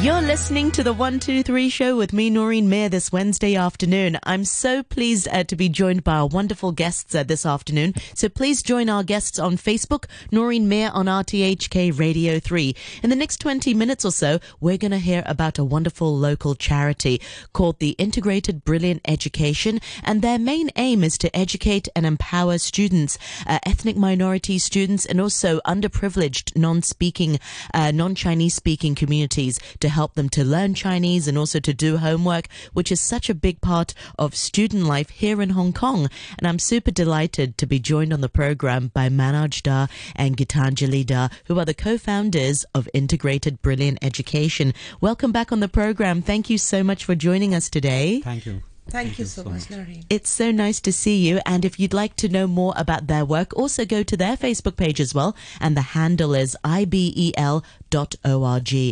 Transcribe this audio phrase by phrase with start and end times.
[0.00, 4.16] You're listening to the 123 show with me, Noreen Mayer, this Wednesday afternoon.
[4.22, 7.94] I'm so pleased uh, to be joined by our wonderful guests uh, this afternoon.
[8.14, 12.76] So please join our guests on Facebook, Noreen Mayer on RTHK Radio 3.
[13.02, 16.54] In the next 20 minutes or so, we're going to hear about a wonderful local
[16.54, 17.20] charity
[17.52, 19.80] called the Integrated Brilliant Education.
[20.04, 23.18] And their main aim is to educate and empower students,
[23.48, 27.40] uh, ethnic minority students, and also underprivileged non-speaking,
[27.74, 32.48] uh, non-Chinese speaking communities to help them to learn Chinese and also to do homework,
[32.72, 36.08] which is such a big part of student life here in Hong Kong.
[36.38, 41.04] And I'm super delighted to be joined on the program by Manoj Dhar and Geetanjali
[41.04, 44.72] Dhar, who are the co-founders of Integrated Brilliant Education.
[45.00, 46.22] Welcome back on the program.
[46.22, 48.20] Thank you so much for joining us today.
[48.20, 48.62] Thank you.
[48.90, 50.04] Thank, you so much, Noreen.
[50.08, 51.40] It's so nice to see you.
[51.44, 54.76] And if you'd like to know more about their work, also go to their Facebook
[54.76, 55.36] page as well.
[55.60, 57.62] And the handle is ibel.org.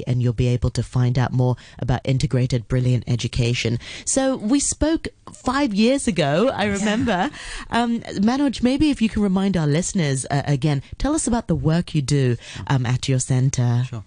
[0.06, 3.78] And you'll be able to find out more about integrated brilliant education.
[4.04, 7.30] So we spoke five years ago, I remember.
[7.70, 11.54] Um, Manoj, maybe if you can remind our listeners uh, again, tell us about the
[11.56, 13.84] work you do um, at your center.
[13.88, 14.04] Sure.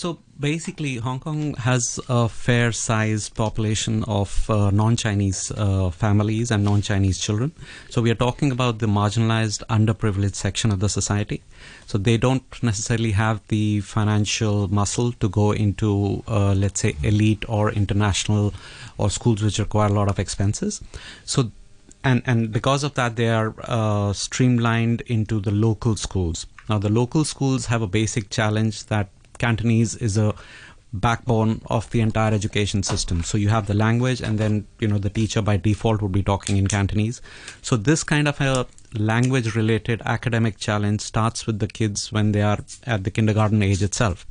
[0.00, 6.50] So basically, Hong Kong has a fair sized population of uh, non Chinese uh, families
[6.50, 7.52] and non Chinese children.
[7.90, 11.42] So we are talking about the marginalized, underprivileged section of the society.
[11.86, 17.44] So they don't necessarily have the financial muscle to go into, uh, let's say, elite
[17.46, 18.54] or international
[18.96, 20.80] or schools which require a lot of expenses.
[21.26, 21.52] So
[22.02, 26.46] and and because of that, they are uh, streamlined into the local schools.
[26.70, 29.08] Now, the local schools have a basic challenge that
[29.40, 30.34] Cantonese is a
[30.92, 33.22] backbone of the entire education system.
[33.22, 36.22] So you have the language, and then you know the teacher by default would be
[36.22, 37.20] talking in Cantonese.
[37.62, 42.58] So this kind of a language-related academic challenge starts with the kids when they are
[42.84, 44.26] at the kindergarten age itself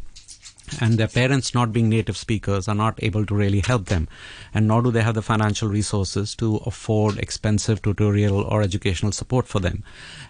[0.80, 4.08] and their parents not being native speakers are not able to really help them.
[4.54, 9.48] And nor do they have the financial resources to afford expensive tutorial or educational support
[9.48, 9.84] for them.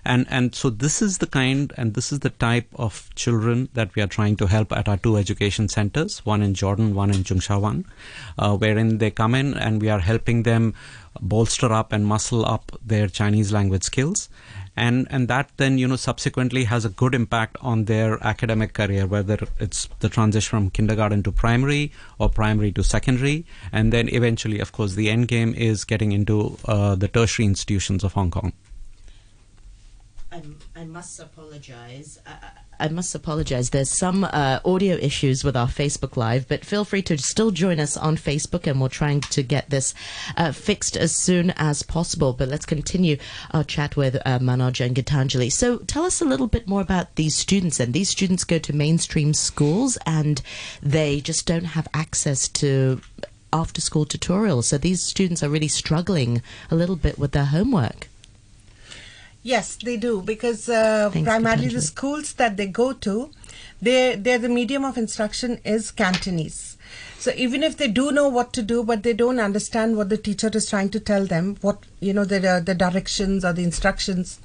[0.06, 3.96] And and so this is the kind and this is the type of children that
[3.96, 7.24] we are trying to help at our two education centers one in jordan one in
[7.24, 7.86] Zhongsha
[8.38, 10.74] uh, wherein they come in and we are helping them
[11.22, 14.30] bolster up and muscle up their chinese language skills
[14.76, 19.06] and and that then you know subsequently has a good impact on their academic career
[19.06, 23.46] whether it's the transition from kindergarten to primary or primary to secondary.
[23.72, 28.04] And then eventually of course the end game is getting into uh, the tertiary institutions
[28.04, 28.54] of hong kong
[30.32, 30.44] I,
[30.76, 32.20] I must apologize.
[32.26, 32.52] I,
[32.82, 33.72] I must apologize.
[33.72, 37.80] There's some uh, audio issues with our Facebook Live, but feel free to still join
[37.80, 39.94] us on Facebook, and we're trying to get this
[40.38, 42.34] uh, fixed as soon as possible.
[42.34, 43.18] But let's continue
[43.52, 45.52] our chat with uh, Manoj and Geetanjali.
[45.52, 47.80] So, tell us a little bit more about these students.
[47.80, 50.42] And these students go to mainstream schools, and
[50.82, 53.02] they just don't have access to
[53.52, 54.66] after school tutorials.
[54.66, 58.08] So, these students are really struggling a little bit with their homework.
[59.42, 63.32] Yes, they do because uh, primarily the schools that they go to,
[63.82, 66.78] they they the medium of instruction is Cantonese.
[67.20, 70.18] So even if they do know what to do, but they don't understand what the
[70.18, 74.40] teacher is trying to tell them, what you know the the directions or the instructions.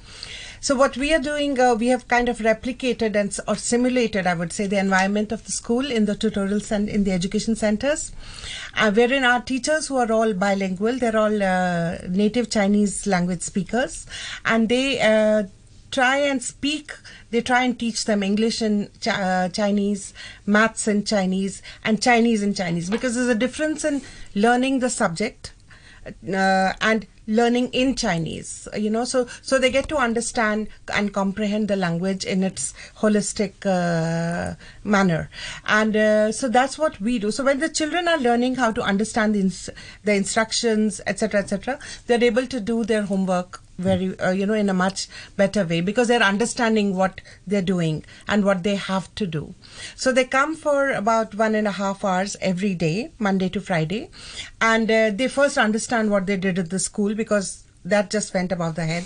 [0.65, 4.33] So what we are doing, uh, we have kind of replicated and or simulated, I
[4.33, 8.11] would say, the environment of the school in the tutorials and in the education centers,
[8.73, 14.07] uh, wherein our teachers who are all bilingual, they're all uh, native Chinese language speakers,
[14.43, 15.43] and they uh,
[15.91, 16.93] try and speak.
[17.29, 20.15] They try and teach them English and uh, Chinese,
[20.47, 24.01] maths in Chinese, and Chinese in Chinese, because there's a difference in
[24.33, 25.53] learning the subject
[26.07, 28.67] uh, and learning in Chinese.
[28.75, 33.65] You know, so so they get to understand and comprehend the language in its holistic
[33.65, 35.29] uh, manner,
[35.65, 37.31] and uh, so that's what we do.
[37.31, 39.69] So when the children are learning how to understand the, ins-
[40.03, 44.69] the instructions, etc., etc., they're able to do their homework very uh, you know in
[44.69, 49.27] a much better way because they're understanding what they're doing and what they have to
[49.27, 49.53] do.
[49.95, 54.09] So they come for about one and a half hours every day monday to friday.
[54.61, 58.51] And uh, they first understand what they did at the school because that just went
[58.51, 59.05] above the head.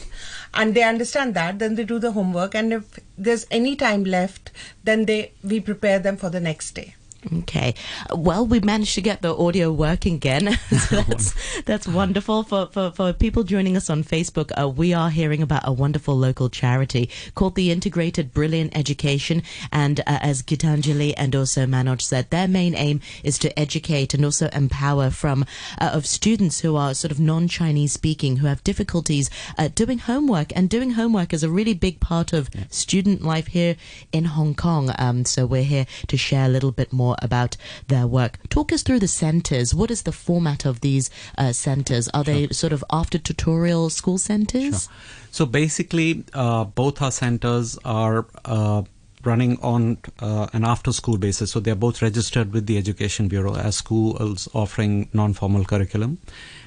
[0.53, 2.55] And they understand that then they do the homework.
[2.55, 4.51] And if there's any time left
[4.83, 6.95] then they we prepare them for the next day
[7.33, 7.75] Okay.
[8.15, 10.57] Well, we managed to get the audio working again.
[10.87, 14.51] so that's that's wonderful for, for, for people joining us on Facebook.
[14.59, 19.99] Uh, we are hearing about a wonderful local charity called the Integrated Brilliant Education, and
[20.01, 24.47] uh, as Geetanjali and also Manoj said, their main aim is to educate and also
[24.53, 25.45] empower from
[25.79, 30.55] uh, of students who are sort of non-Chinese speaking who have difficulties uh, doing homework,
[30.55, 33.75] and doing homework is a really big part of student life here
[34.13, 34.91] in Hong Kong.
[34.97, 37.57] Um, so we're here to share a little bit more more about
[37.87, 38.37] their work.
[38.49, 39.73] Talk us through the centers.
[39.73, 42.07] What is the format of these uh, centers?
[42.09, 44.83] Are they sort of after tutorial school centers?
[44.83, 44.93] Sure.
[45.31, 48.83] So basically, uh, both our centers are uh,
[49.23, 51.51] running on uh, an after school basis.
[51.51, 56.19] So they're both registered with the Education Bureau as schools offering non formal curriculum.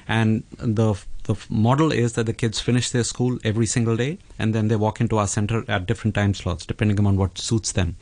[0.07, 4.53] And the the model is that the kids finish their school every single day and
[4.53, 7.95] then they walk into our center at different time slots depending on what suits them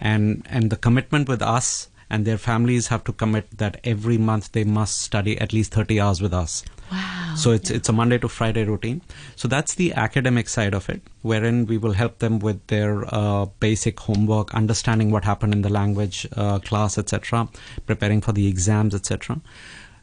[0.00, 4.52] and and the commitment with us and their families have to commit that every month
[4.52, 7.34] they must study at least 30 hours with us Wow.
[7.36, 9.02] so it's it's a Monday to Friday routine.
[9.36, 13.46] So that's the academic side of it, wherein we will help them with their uh,
[13.60, 17.48] basic homework, understanding what happened in the language uh, class, etc.,
[17.86, 19.40] preparing for the exams, etc.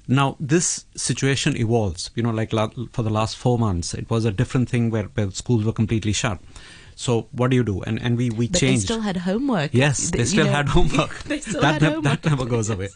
[0.08, 2.10] Now this situation evolves.
[2.16, 5.06] You know, like la- for the last four months, it was a different thing where,
[5.14, 6.40] where schools were completely shut.
[7.04, 7.76] So what do you do?
[7.90, 8.82] And and we we but changed.
[8.84, 9.72] they still had homework.
[9.74, 11.14] Yes, Th- they you still know, had homework.
[11.32, 12.22] they still that had nev- homework.
[12.22, 12.90] that never goes away.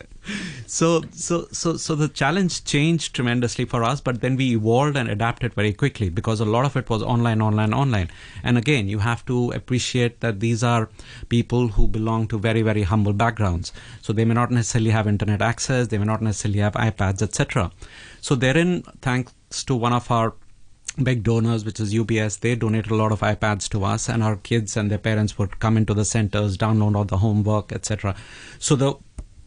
[0.68, 5.10] So so so so the challenge changed tremendously for us, but then we evolved and
[5.16, 8.10] adapted very quickly because a lot of it was online, online, online.
[8.44, 10.90] And again, you have to appreciate that these are
[11.30, 13.74] people who belong to very very humble backgrounds.
[14.02, 17.72] So they may not necessarily have internet access, they may not necessarily have iPads, etc.
[18.22, 20.34] So therein, thanks to one of our
[21.02, 24.36] big donors, which is UPS, they donated a lot of iPads to us, and our
[24.38, 28.16] kids and their parents would come into the centers, download all the homework, etc.
[28.60, 28.96] So the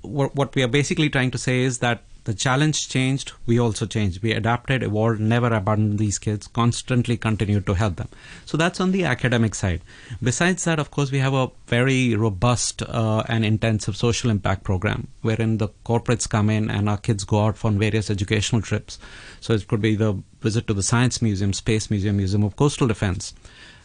[0.02, 4.22] what, we are basically trying to say is that the challenge changed, we also changed.
[4.22, 8.10] We adapted, evolved, never abandoned these kids, constantly continued to help them.
[8.44, 9.80] So that's on the academic side.
[10.22, 15.08] Besides that, of course, we have a very robust uh, and intensive social impact program
[15.22, 18.98] wherein the corporates come in and our kids go out for various educational trips.
[19.40, 22.88] So it could be the visit to the Science Museum, Space Museum, Museum of Coastal
[22.88, 23.32] Defense.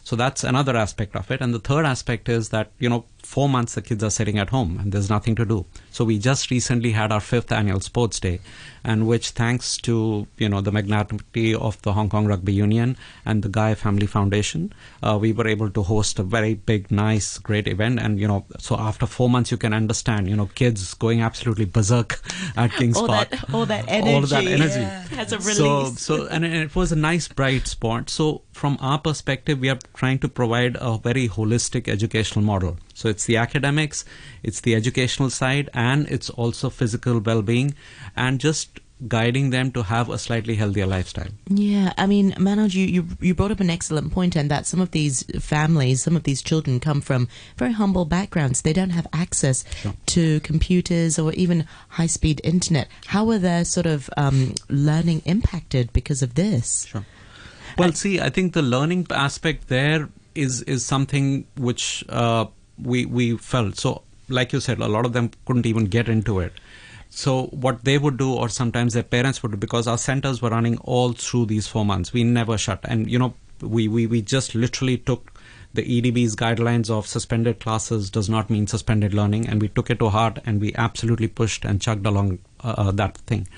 [0.02, 1.40] So that's another aspect of it.
[1.40, 4.50] And the third aspect is that, you know, four months the kids are sitting at
[4.50, 5.64] home and there's nothing to do.
[5.90, 8.40] So we just recently had our fifth annual sports day,
[8.84, 13.42] and which thanks to, you know, the magnanimity of the Hong Kong Rugby Union and
[13.42, 14.72] the Guy Family Foundation,
[15.02, 17.98] uh, we were able to host a very big, nice, great event.
[18.00, 21.64] And, you know, so after four months, you can understand, you know, kids going absolutely
[21.64, 22.20] berserk
[22.56, 23.30] at King's all Park.
[23.30, 25.16] that, all that energy All of that energy energy.
[25.16, 25.56] has a release.
[25.56, 28.10] So, so and it was a nice bright spot.
[28.10, 32.76] So, from our perspective, we are trying to provide a very holistic educational model.
[32.94, 34.04] So, it's the academics,
[34.42, 37.74] it's the educational side, and it's also physical well-being,
[38.16, 41.28] and just guiding them to have a slightly healthier lifestyle.
[41.48, 44.80] Yeah, I mean, Manoj, you, you you brought up an excellent point, and that some
[44.80, 48.62] of these families, some of these children come from very humble backgrounds.
[48.62, 49.94] They don't have access Sure.
[50.06, 52.88] to computers or even high speed internet.
[53.06, 56.86] How are their sort of um, learning impacted because of this?
[56.86, 57.04] Sure.
[57.76, 62.46] Well, see, I think the learning aspect there is is something which uh,
[62.82, 63.78] we we felt.
[63.78, 66.52] So, like you said, a lot of them couldn't even get into it.
[67.10, 70.50] So, what they would do, or sometimes their parents would do, because our centers were
[70.50, 72.80] running all through these four months, we never shut.
[72.84, 75.32] And you know, we we we just literally took
[75.74, 79.98] the EDB's guidelines of suspended classes does not mean suspended learning, and we took it
[79.98, 83.48] to heart and we absolutely pushed and chugged along uh, uh, that thing.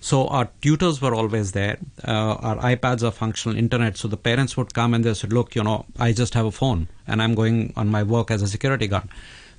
[0.00, 1.78] So our tutors were always there.
[2.02, 3.98] Uh, our iPads are functional, internet.
[3.98, 6.50] So the parents would come and they said, "Look, you know, I just have a
[6.50, 9.08] phone and I'm going on my work as a security guard."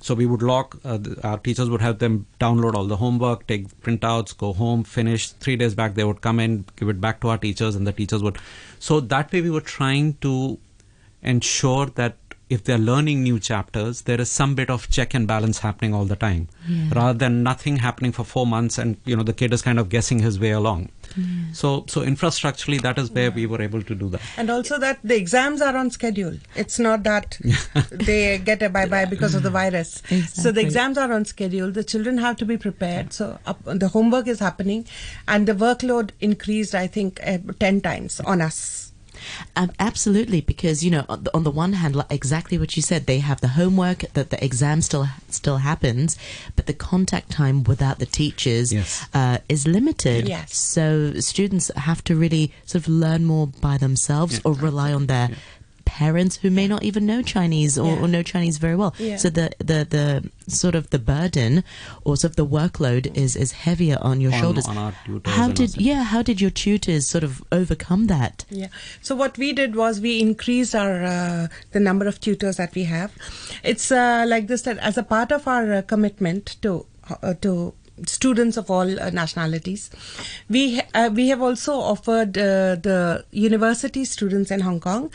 [0.00, 3.68] So we would lock, Uh, our teachers would have them download all the homework, take
[3.82, 5.28] printouts, go home, finish.
[5.28, 7.92] Three days back, they would come in, give it back to our teachers, and the
[7.92, 8.38] teachers would.
[8.80, 10.58] So that way, we were trying to
[11.22, 12.16] ensure that
[12.54, 16.04] if they're learning new chapters, there is some bit of check and balance happening all
[16.04, 16.88] the time, Yeah.
[16.98, 19.88] rather than nothing happening for four months and you know the kid is kind of
[19.94, 20.90] guessing his way along.
[21.52, 24.22] So, so infrastructurally, that is where we were able to do that.
[24.38, 26.38] And also that the exams are on schedule.
[26.56, 27.36] It's not that
[27.90, 30.02] they get a bye bye because of the virus.
[30.32, 31.70] So the exams are on schedule.
[31.70, 33.12] The children have to be prepared.
[33.12, 34.86] So up, the homework is happening,
[35.28, 36.74] and the workload increased.
[36.74, 38.91] I think uh, ten times on us.
[39.56, 42.82] Um, absolutely, because you know, on the, on the one hand, like exactly what you
[42.82, 46.16] said, they have the homework that the exam still still happens,
[46.56, 49.06] but the contact time without the teachers Yes.
[49.14, 50.28] uh, is limited.
[50.28, 50.56] Yes.
[50.56, 55.30] So students have to really sort of learn more by themselves or rely on their
[55.98, 58.02] parents who may not even know Chinese or, Yeah.
[58.02, 58.94] or know Chinese very well.
[58.98, 59.16] Yeah.
[59.22, 60.06] So the, the the
[60.60, 61.62] sort of the burden
[62.04, 64.66] or sort of the workload is is heavier on your On- shoulders.
[64.68, 64.94] on our
[65.38, 66.02] how did yeah?
[66.14, 68.44] How did your tutors sort of overcome that?
[68.50, 68.68] Yeah.
[69.02, 72.84] So what we did was we increased our uh, the number of tutors that we
[72.84, 73.10] have.
[73.62, 76.86] It's uh, like this that as a part of our uh, commitment to
[77.22, 77.74] uh, to
[78.06, 79.90] students of all uh, nationalities.
[80.48, 85.10] We uh, we have also offered uh, the university students in Hong Kong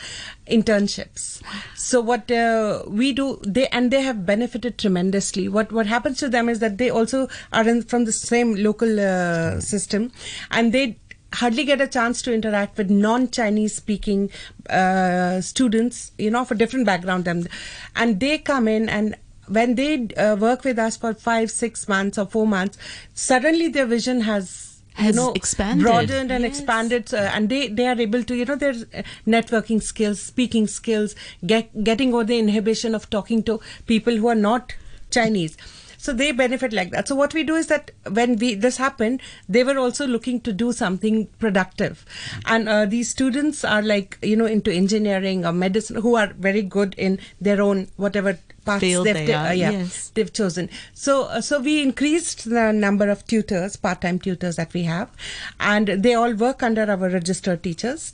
[0.46, 1.42] internships.
[1.74, 5.48] So what uh, we do, they and they have benefited tremendously.
[5.48, 9.00] What what happens to them is that they also are in, from the same local
[9.00, 10.12] uh, system,
[10.50, 10.98] and they
[11.34, 14.30] hardly get a chance to interact with non-Chinese speaking
[14.70, 17.48] uh, students, you know, of a different background, and
[17.96, 19.16] and they come in and
[19.48, 22.78] when they uh, work with us for five, six months or four months,
[23.14, 24.64] suddenly their vision has.
[24.94, 25.84] Has you know, expanded.
[25.84, 26.58] broadened and Yes.
[26.58, 30.66] expanded, uh, and they they are able to, you know, their uh, networking skills, speaking
[30.66, 31.14] skills,
[31.46, 34.74] get getting over the inhibition of talking to people who are not
[35.10, 35.56] Chinese.
[35.98, 37.06] So they benefit like that.
[37.06, 40.52] So what we do is that when we this happened, they were also looking to
[40.52, 42.04] do something productive,
[42.46, 46.62] and uh, these students are like you know into engineering or medicine who are very
[46.62, 49.96] good in their own whatever paths Field they've they ta- are, uh, yeah, yes.
[50.14, 50.70] they've chosen.
[50.94, 55.10] So uh, so we increased the number of tutors, part-time tutors that we have,
[55.58, 58.12] and they all work under our registered teachers,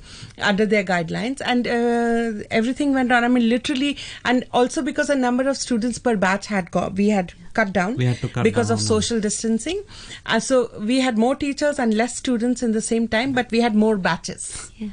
[0.52, 3.25] under their guidelines, and uh, everything went on.
[3.25, 7.08] I mean, literally, and also because a number of students per batch had got, we
[7.11, 8.87] had cut down We had to cut because of down.
[8.87, 9.82] social distancing,
[10.26, 13.61] and so we had more teachers and less students in the same time, but we
[13.61, 14.70] had more batches.
[14.76, 14.88] Yeah.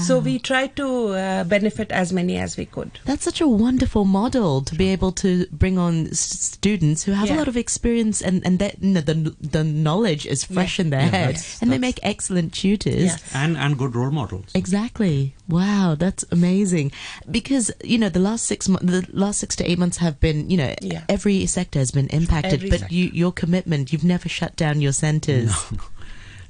[0.00, 2.90] So we tried to uh, benefit as many as we could.
[3.04, 7.30] That's such a wonderful model to be able to bring on s- students who have
[7.30, 10.90] a lot of experience and and that you know, the the knowledge is fresh in
[10.90, 13.04] their Yeah, head, that's- and they make excellent tutors.
[13.12, 13.22] Yes.
[13.34, 14.46] and and good role models.
[14.54, 15.34] Exactly.
[15.48, 16.92] Wow, that's amazing.
[17.30, 20.48] Because you know the last six mo- the last six to eight months have been
[20.48, 21.02] you know Yeah.
[21.08, 22.94] every sector has been impacted, Every but sector.
[22.94, 25.50] you your commitment you've never shut down your centers.
[25.72, 25.78] No,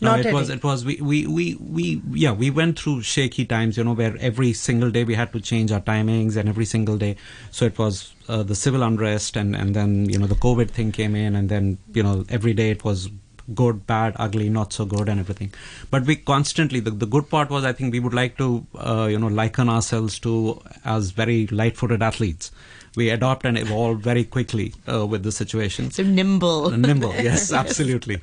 [0.02, 3.76] Not it was it was we, we we we yeah we went through shaky times
[3.76, 6.98] you know where every single day we had to change our timings and every single
[6.98, 7.16] day.
[7.50, 10.92] So it was uh, the civil unrest and and then you know the covid thing
[10.92, 13.10] came in and then you know every day it was
[13.54, 15.52] good bad ugly not so good and everything.
[15.90, 19.08] But we constantly the, the good part was i think we would like to uh,
[19.10, 22.50] you know liken ourselves to as very light-footed athletes
[22.96, 25.90] we adopt and evolve very quickly uh, with the situation.
[25.90, 26.70] So nimble.
[26.70, 28.20] nimble yes absolutely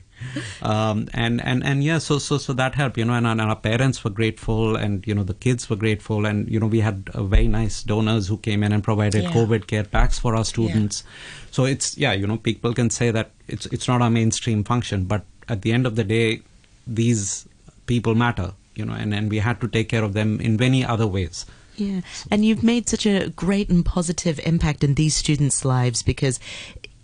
[0.61, 3.55] um, and and and yeah so so so that helped you know and, and our
[3.55, 7.09] parents were grateful and you know the kids were grateful and you know we had
[7.13, 9.31] uh, very nice donors who came in and provided Yeah.
[9.31, 11.03] covid care packs for our students
[11.51, 15.05] so it's yeah you know people can say that it's it's not our mainstream function
[15.05, 16.41] but at the end of the day
[16.85, 17.47] these
[17.85, 20.83] people matter you know and and we had to take care of them in many
[20.85, 21.45] other ways
[21.79, 26.39] Yeah, and you've made such a great and positive impact in these students' lives because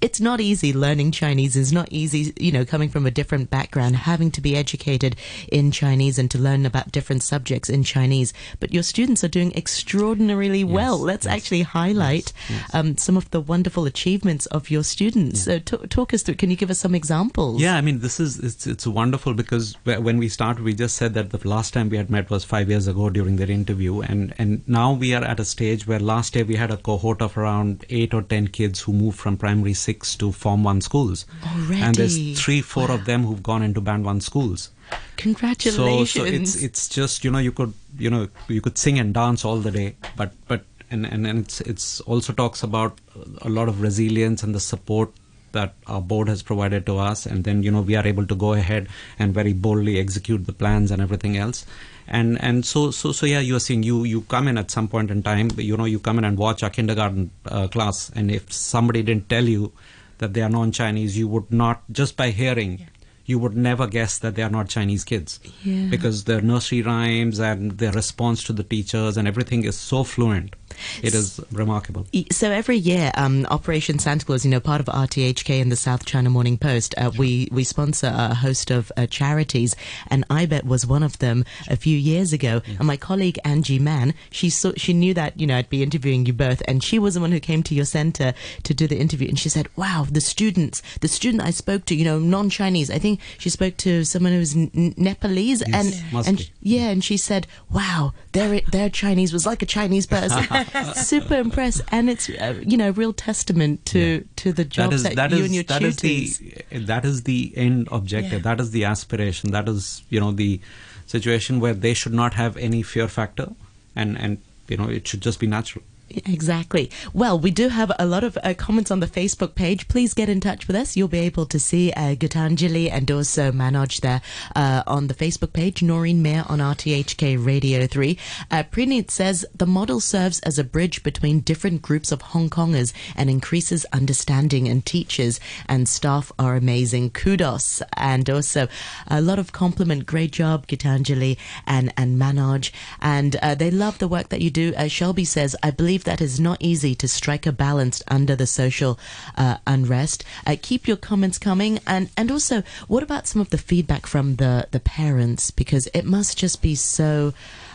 [0.01, 1.55] it's not easy learning Chinese.
[1.55, 5.15] It's not easy, you know, coming from a different background, having to be educated
[5.51, 8.33] in Chinese and to learn about different subjects in Chinese.
[8.59, 10.97] But your students are doing extraordinarily well.
[10.97, 12.73] Let's yes, actually highlight yes.
[12.73, 15.43] Um, some of the wonderful achievements of your students.
[15.43, 16.35] So t- talk us through.
[16.35, 17.61] Can you give us some examples?
[17.61, 21.13] Yeah, I mean, this is it's it's wonderful because when we started, we just said
[21.13, 24.33] that the last time we had met was five years ago during their interview, and
[24.37, 27.37] and now we are at a stage where last year we had a cohort of
[27.37, 31.81] around eight or ten kids who moved from primary six to Form One schools, Already?
[31.81, 34.69] and there's three, four of them who've gone into Band One schools.
[35.17, 36.11] Congratulations.
[36.11, 39.13] So, so it's it's just you know you could you know you could sing and
[39.13, 42.99] dance all the day, but but and and, and it's it's also talks about
[43.41, 45.11] a lot of resilience and the support
[45.57, 48.35] that our board has provided to us, and then you know we are able to
[48.45, 48.87] go ahead
[49.19, 51.65] and very boldly execute the plans and everything else.
[52.07, 54.87] And and so so so yeah, you are seeing you you come in at some
[54.95, 58.29] point in time, you know you come in and watch our kindergarten uh, class, and
[58.39, 59.71] if somebody didn't tell you
[60.19, 62.87] that they are non-Chinese, you would not just by hearing.
[63.27, 65.87] You would never guess that they are not Chinese kids Yeah.
[65.93, 70.53] because their nursery rhymes and their response to the teachers and everything is so fluent.
[71.01, 72.07] It is remarkable.
[72.31, 76.05] So every year, um, Operation Santa Claus, you know, part of RTHK and the South
[76.05, 79.75] China Morning Post, uh, we we sponsor a host of uh, charities,
[80.07, 82.61] and IBET was one of them a few years ago.
[82.79, 86.25] And my colleague Angie Mann, she saw, she knew that you know I'd be interviewing
[86.25, 88.97] you both, and she was the one who came to your center to do the
[88.97, 92.89] interview, and she said, "Wow, the students, the student I spoke to, you know, non-Chinese.
[92.89, 95.93] I think she spoke to someone who was n- Nepalese, and
[96.25, 96.51] and be.
[96.61, 100.45] yeah, and she said, "Wow, their their Chinese was like a Chinese person."
[100.95, 105.03] Super impressed, and it's uh, you know real testament to to the job That is
[105.03, 106.27] that, that you is and your that is the
[106.71, 108.33] that is the end objective.
[108.45, 108.55] Yeah.
[108.55, 109.51] That is the aspiration.
[109.51, 110.59] That is you know the
[111.05, 113.49] situation where they should not have any fear factor,
[113.95, 115.83] and and you know it should just be natural.
[116.09, 116.91] Exactly.
[117.13, 119.87] Well, we do have a lot of uh, comments on the Facebook page.
[119.87, 120.95] Please get in touch with us.
[120.95, 124.21] You'll be able to see uh, Geetanjali and also Manoj there
[124.55, 125.81] uh, on the Facebook page.
[125.81, 128.17] Noreen Mayer on RTHK Radio 3.
[128.51, 132.93] Uh, Preneet says the model serves as a bridge between different groups of Hong Kongers
[133.15, 137.09] and increases understanding, and teachers and staff are amazing.
[137.09, 137.81] Kudos.
[137.97, 138.67] And also
[139.07, 140.05] a lot of compliment.
[140.05, 142.71] Great job, Geetanjali and, and Manoj.
[143.01, 144.73] And uh, they love the work that you do.
[144.75, 148.45] Uh, Shelby says, I believe that is not easy to strike a balance under the
[148.47, 148.99] social
[149.37, 150.23] uh, unrest.
[150.45, 154.35] Uh, keep your comments coming, and and also, what about some of the feedback from
[154.35, 155.51] the the parents?
[155.51, 157.33] Because it must just be so.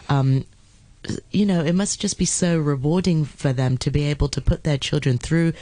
[0.08, 0.44] Um,
[1.30, 4.64] you know, it must just be so rewarding for them to be able to put
[4.64, 5.54] their children through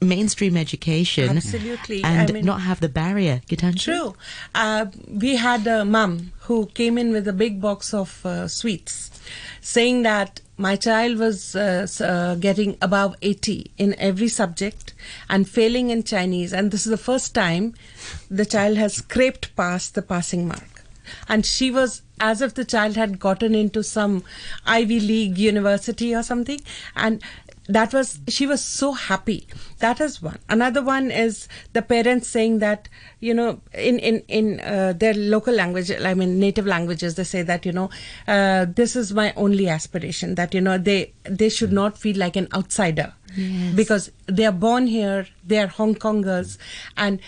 [0.00, 2.02] mainstream education Absolutely.
[2.02, 3.40] and I mean- not have the barrier.
[3.48, 3.80] Geetanjali?
[3.80, 4.14] True.
[4.54, 9.10] Uh, we had a mum who came in with a big box of uh, sweets,
[9.60, 14.94] saying that my child was uh, uh, getting above 80 in every subject
[15.28, 17.74] and failing in Chinese, and this is the first time
[18.30, 20.84] the child has scraped past the passing mark.
[21.28, 24.22] And she was as if the child had gotten into some
[24.64, 26.60] Ivy League university or something,
[26.94, 27.20] and
[27.68, 29.46] that was she was so happy
[29.78, 32.88] that is one another one is the parents saying that
[33.20, 37.42] you know in in in uh, their local language i mean native languages they say
[37.42, 37.88] that you know
[38.26, 42.36] uh, this is my only aspiration that you know they they should not feel like
[42.36, 43.74] an outsider Yes.
[43.74, 46.58] because they are born here they are hong kongers
[46.98, 47.18] and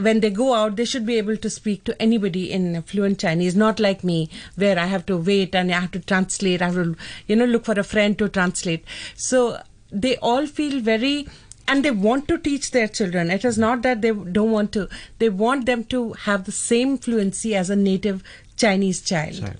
[0.00, 3.56] when they go out, they should be able to speak to anybody in fluent Chinese,
[3.56, 6.62] not like me, where I have to wait and I have to translate.
[6.62, 8.84] I have to, you know, look for a friend to translate.
[9.16, 11.28] So they all feel very,
[11.66, 13.30] and they want to teach their children.
[13.30, 14.88] It is not that they don't want to.
[15.18, 18.22] They want them to have the same fluency as a native
[18.56, 19.40] Chinese child.
[19.42, 19.56] Right.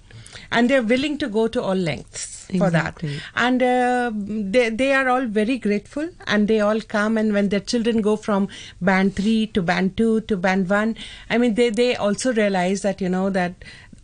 [0.51, 3.03] And they're willing to go to all lengths for that
[3.37, 7.61] and uh, they, they are all very grateful and they all come and when their
[7.61, 8.49] children go from
[8.81, 10.97] band 3 to band 2 to band 1
[11.31, 13.53] i mean they, they also realize that you know that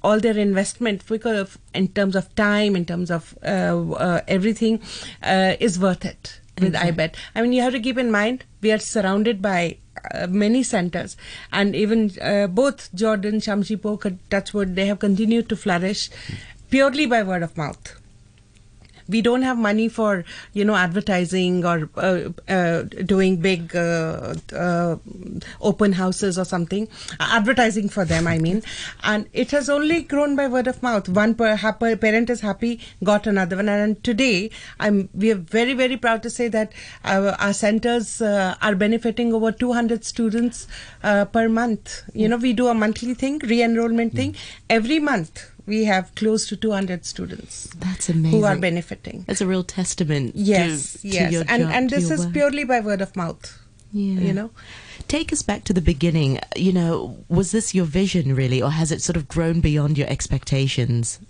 [0.05, 3.49] all their investment because of, in terms of time in terms of uh,
[4.07, 4.81] uh, everything
[5.23, 8.71] uh, is worth it with ibet i mean you have to keep in mind we
[8.71, 9.77] are surrounded by
[10.13, 11.17] uh, many centers
[11.53, 13.97] and even uh, both jordan Sham Shui Po
[14.31, 16.11] touchwood they have continued to flourish
[16.71, 17.95] purely by word of mouth
[19.09, 24.97] we don't have money for you know advertising or uh, uh, doing big uh, uh,
[25.61, 26.89] open houses or something.
[27.21, 28.63] Advertising for them i mean.
[29.03, 31.09] And it has only grown by word of mouth.
[31.09, 33.69] One per, happy, parent is happy got another one.
[33.69, 34.51] And today
[34.81, 36.73] i'm we are very very proud to say that
[37.05, 40.67] our, our centers uh, are benefiting over 200 students
[41.03, 42.03] uh, per month.
[42.15, 44.37] You know we do a monthly thing re-enrollment thing
[44.71, 48.39] every month we have close to 200 students That's amazing.
[48.39, 49.25] who are benefiting.
[49.27, 52.33] That's a real testament Yes, to, to yes, your and job, and this is work.
[52.35, 53.61] purely by word of mouth.
[53.93, 54.21] Yeah.
[54.21, 54.51] You know,
[55.07, 56.41] Take us back to the beginning.
[56.57, 60.09] You know, was this your vision really, or has it sort of grown beyond your
[60.09, 61.21] expectations?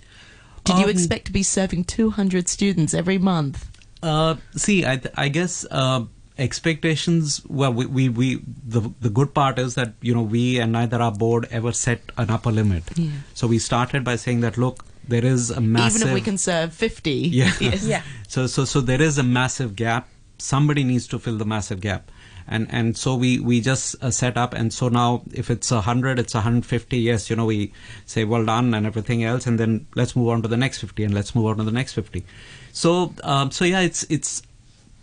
[0.65, 3.69] Did you Um, expect to be serving 200 students every month?
[4.03, 6.05] Uh, see, I, I guess uh,
[6.39, 7.43] expectations.
[7.49, 11.01] Well, we, we, we the the good part is that you know we and neither
[11.01, 12.85] our board ever set an upper limit.
[12.97, 13.11] Yeah.
[13.35, 16.03] So we started by saying that look, there is a massive.
[16.03, 17.11] Even if we can serve 50.
[17.11, 17.53] Yeah.
[17.61, 17.85] Yes.
[17.95, 18.03] Yeah.
[18.29, 20.09] So so so there is a massive gap.
[20.39, 22.11] Somebody needs to fill the massive gap.
[22.47, 25.81] And and so we we just uh, set up and so now if it's a
[25.81, 27.73] hundred it's a hundred fifty yes you know we
[28.05, 31.05] say well done and everything else and then let's move on to the next fifty
[31.05, 32.23] and let's move on to the next fifty,
[32.71, 34.43] so um, so yeah it's it's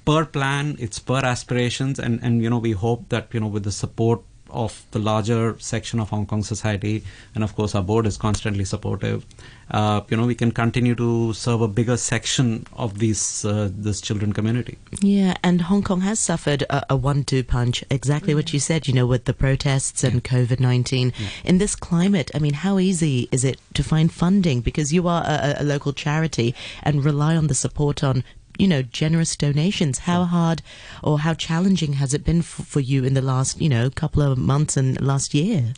[0.05, 3.63] per plan it's per aspirations and and you know we hope that you know with
[3.63, 8.05] the support of the larger section of Hong Kong society and of course our board
[8.05, 9.25] is constantly supportive
[9.71, 14.01] uh, you know we can continue to serve a bigger section of these uh, this
[14.01, 17.83] children community Yeah, and Hong Kong has suffered a, a one-two punch.
[17.89, 18.87] Exactly what you said.
[18.87, 21.13] You know, with the protests and COVID nineteen.
[21.45, 24.61] In this climate, I mean, how easy is it to find funding?
[24.61, 28.23] Because you are a, a local charity and rely on the support on
[28.61, 29.99] you know generous donations.
[29.99, 30.61] How hard
[31.03, 34.21] or how challenging has it been f- for you in the last you know couple
[34.21, 35.73] of months and last year?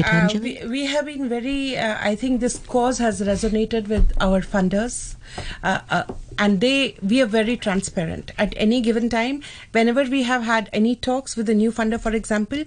[0.00, 1.76] Uh, we, we have been very.
[1.76, 5.16] Uh, I think this cause has resonated with our funders,
[5.62, 6.04] uh, uh,
[6.38, 8.32] and they we are very transparent.
[8.38, 12.12] At any given time, whenever we have had any talks with a new funder, for
[12.12, 12.64] example,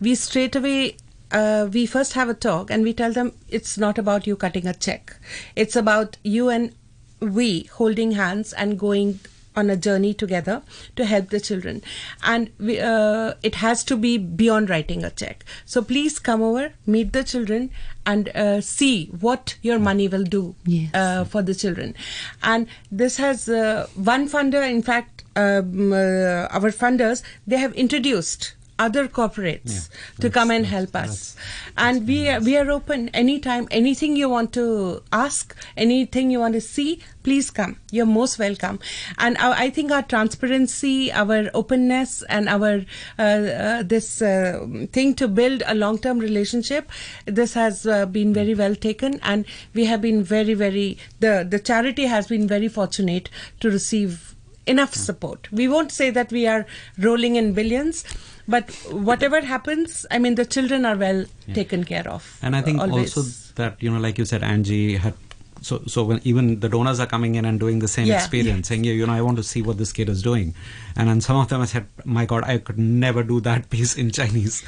[0.00, 0.96] we straight away.
[1.30, 4.66] Uh, we first have a talk and we tell them it's not about you cutting
[4.66, 5.14] a check.
[5.54, 6.72] It's about you and
[7.20, 9.20] we holding hands and going
[9.56, 10.62] on a journey together
[10.94, 11.82] to help the children.
[12.22, 15.44] And we, uh, it has to be beyond writing a check.
[15.64, 17.70] So please come over meet the children
[18.06, 20.94] and uh, see what your money will do Yes.
[20.94, 21.94] uh, for the children.
[22.42, 28.54] And this has uh, one funder in fact um, uh, our funders they have introduced
[28.78, 29.88] other corporates
[30.20, 31.36] to come and help us.
[31.76, 33.68] and we are, we are open anytime.
[33.70, 37.76] Anything you want to ask anything you want to see please come.
[37.90, 38.78] You're most welcome.
[39.18, 42.86] And I, I think our transparency our openness and our
[43.18, 46.90] uh, uh, this uh, thing to build a long term relationship
[47.26, 49.20] this has uh, been very well taken.
[49.22, 53.28] And we have been very very the the charity has been very fortunate
[53.60, 54.34] to receive
[54.68, 55.48] enough support.
[55.52, 56.66] We won't say that we are
[56.98, 58.04] rolling in billions,
[58.46, 58.70] but
[59.10, 62.38] whatever happens, I mean, the children are well taken care of.
[62.42, 63.16] And I think always.
[63.16, 63.30] also
[63.62, 65.14] that you know, like you said, Angie had.
[65.60, 68.18] So, so when even the donors are coming in and doing the same Yeah.
[68.18, 70.52] experience, saying, "Yeah, you know, I want to see what this kid is doing,"
[70.94, 73.96] and then some of them have said, "My God, I could never do that piece
[74.02, 74.62] in Chinese."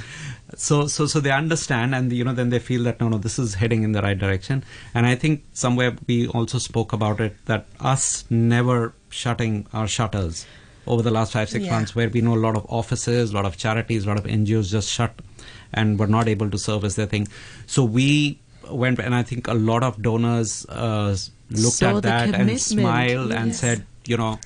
[0.57, 3.39] So, so, so they understand, and you know, then they feel that no, no, this
[3.39, 4.65] is heading in the right direction.
[4.93, 10.47] And I think somewhere we also spoke about it that us never shutting our shutters
[10.87, 11.73] over the last five six Yeah.
[11.73, 14.25] months, where we know a lot of offices, a lot of charities, a lot of
[14.27, 15.15] NGOs just shut
[15.73, 17.29] and were not able to service their thing.
[17.67, 18.39] So we
[18.71, 21.17] went, and I think a lot of donors uh,
[21.51, 24.39] looked Saw at that and commitment, smiled and said, you know.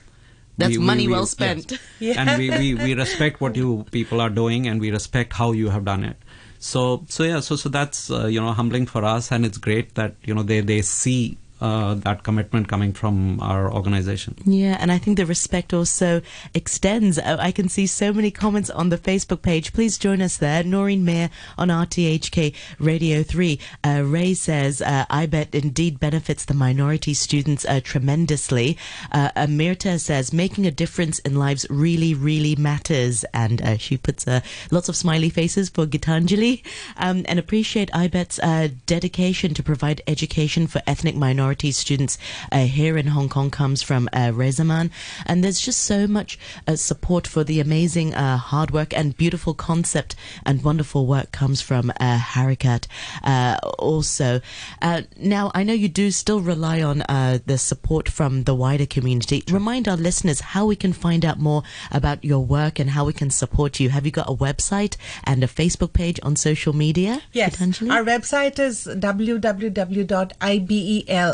[0.57, 1.31] That's we- we- money we- well yes.
[1.31, 1.73] spent.
[1.99, 2.15] Yeah.
[2.21, 5.69] And we, we, we respect what you people are doing, and we respect how you
[5.71, 6.17] have done it.
[6.59, 9.95] So so yeah, so so that's uh, you know humbling for us, and it's great
[9.97, 14.37] that you know they they see uh, that commitment coming from our organization.
[14.45, 16.21] Yeah, and I think the respect also
[16.53, 17.19] extends.
[17.19, 19.73] Oh, I can see so many comments on the Facebook page.
[19.73, 20.63] Please join us there.
[20.63, 23.59] Noreen Mayer on RTHK Radio 3.
[23.83, 28.77] Uh, Ray says, uh, IBET indeed benefits the minority students uh, tremendously.
[29.11, 33.25] Uh, Amirta says, making a difference in lives really, really matters.
[33.33, 36.63] And uh, she puts uh, lots of smiley faces for Geetanjali
[36.99, 41.17] um, and appreciate IBET's uh, dedication to provide education for ethnic
[41.55, 42.19] minority students
[42.51, 44.91] uh, here in Hong Kong comes from uh, Rezaman.
[45.25, 46.37] And there's just so much
[46.67, 51.61] uh, support for the amazing uh, hard work and beautiful concept and wonderful work comes
[51.61, 52.89] from uh, Harakat
[53.23, 54.41] uh, also.
[54.83, 58.87] Uh, now, I know you do still rely on uh, the support from the wider
[58.87, 59.45] community.
[59.49, 61.63] Remind our listeners how we can find out more
[61.93, 63.91] about your work and how we can support you.
[63.91, 67.23] Have you got a website and a Facebook page on social media?
[67.33, 68.89] Yes, our website is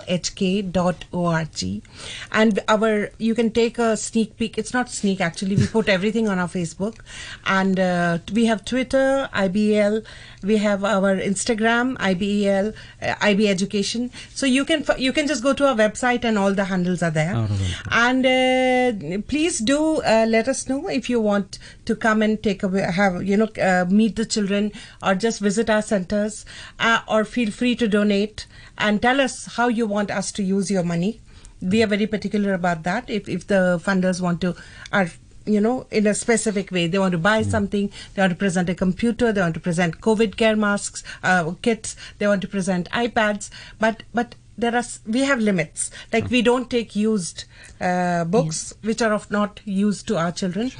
[0.06, 1.82] www.ibelhk.org,
[2.32, 4.58] and our you can take a sneak peek.
[4.58, 5.56] It's not sneak actually.
[5.56, 6.98] We put everything on our Facebook,
[7.46, 10.04] and uh, we have Twitter, IBL.
[10.42, 14.10] We have our Instagram, IBEL, uh, IB Education.
[14.34, 17.10] So you can you can just go to our website, and all the handles are
[17.10, 17.34] there.
[17.36, 17.48] Oh.
[17.90, 22.62] And uh, please do uh, let us know if you want to come and take
[22.62, 24.72] a have you know uh, meet the children
[25.02, 26.44] or just visit our centers
[26.78, 28.46] uh, or feel free to donate
[28.78, 31.20] and tell us how you want us to use your money.
[31.60, 33.10] We are very particular about that.
[33.10, 34.56] If if the funders want to
[34.92, 35.10] are
[35.52, 36.86] you know in a specific way.
[36.86, 40.00] They want to buy something they want to present a computer they want to present
[40.00, 43.50] covid care masks uh, kits they want to present ipads.
[43.78, 45.90] But but there are we have limits.
[46.12, 47.44] Like we don't take used
[47.80, 50.70] uh, books which are of not used to our children.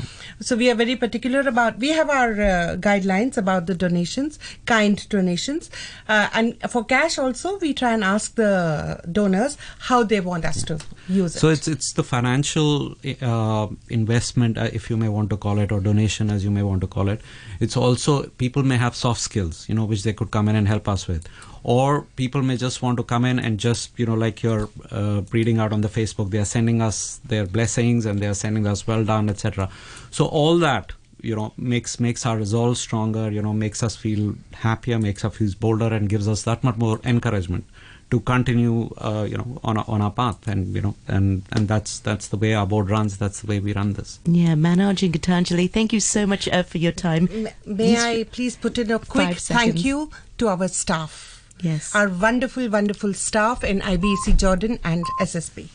[0.41, 5.09] So we are very particular about we have our uh, guidelines about the donations kind
[5.09, 5.71] donations.
[6.09, 10.63] Uh, and for cash also we try and ask the donors how they want us
[10.65, 11.39] to use it.
[11.39, 15.73] So it's it's the financial uh, investment, uh, if you may want to call it,
[15.73, 17.21] or donation, as you may want to call it.
[17.61, 18.13] It's also
[18.45, 21.07] people may have soft skills, you know, which they could come in and help us
[21.07, 21.29] with,
[21.63, 25.23] or people may just want to come in and just, you know, like you're uh,
[25.33, 26.90] reading out on the Facebook, they are sending us
[27.33, 29.69] their blessings and they are sending us well done, etc.
[30.11, 34.23] So all that you know makes makes our resolve stronger you know makes us feel
[34.55, 37.65] happier makes us feel bolder and gives us that much more encouragement
[38.11, 41.69] to continue uh, you know on our, on our path and you know and and
[41.69, 45.03] that's that's the way our board runs that's the way we run this Yeah, Manoj
[45.05, 47.29] and Geetanjali, thank you so much uh, for your time.
[47.31, 51.45] M- May I please put in a quick thank you to our staff.
[51.63, 51.95] Yes.
[51.95, 55.69] Our wonderful, wonderful staff in ibc Jordan and SSP.